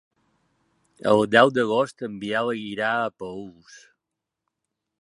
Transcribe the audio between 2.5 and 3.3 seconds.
irà a